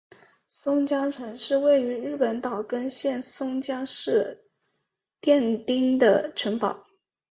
[0.49, 4.49] 松江城是位于日本岛根县松江市
[5.19, 6.87] 殿町的城堡。